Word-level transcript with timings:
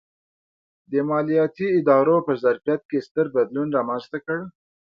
د 0.91 0.93
مالیاتي 1.09 1.67
ادارو 1.79 2.17
په 2.27 2.33
ظرفیت 2.43 2.81
کې 2.89 2.99
ستر 3.07 3.25
بدلون 3.35 3.67
رامنځته 3.77 4.17
کړ. 4.25 4.39